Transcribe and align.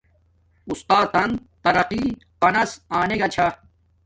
اُستاتن 0.69 1.29
ترقی 1.63 2.03
پناس 2.39 2.71
آنگا 2.99 3.27
چھا 3.33 3.47